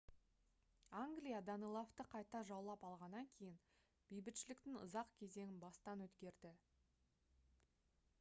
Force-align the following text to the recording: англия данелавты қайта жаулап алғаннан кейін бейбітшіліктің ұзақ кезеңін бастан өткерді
англия 0.99 1.41
данелавты 1.49 2.05
қайта 2.13 2.39
жаулап 2.51 2.85
алғаннан 2.89 3.29
кейін 3.35 3.59
бейбітшіліктің 4.13 4.79
ұзақ 4.87 5.13
кезеңін 5.21 5.61
бастан 5.67 6.03
өткерді 6.07 6.55